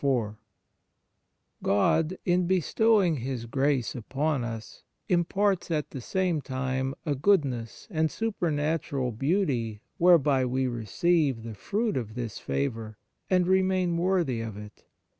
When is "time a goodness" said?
6.40-7.88